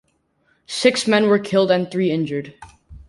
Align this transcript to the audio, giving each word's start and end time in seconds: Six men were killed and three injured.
Six 0.65 1.05
men 1.05 1.27
were 1.27 1.37
killed 1.37 1.69
and 1.69 1.91
three 1.91 2.09
injured. 2.09 2.55